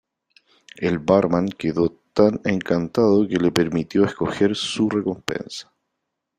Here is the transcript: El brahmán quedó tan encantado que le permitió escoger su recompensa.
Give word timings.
El 0.77 0.97
brahmán 0.97 1.49
quedó 1.49 1.91
tan 2.13 2.41
encantado 2.45 3.27
que 3.27 3.35
le 3.37 3.51
permitió 3.51 4.03
escoger 4.03 4.55
su 4.55 4.89
recompensa. 4.89 5.71